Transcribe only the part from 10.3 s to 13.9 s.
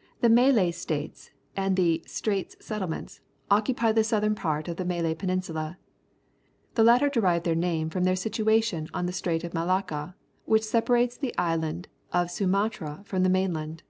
which separates the island of Sumatra from the mainland.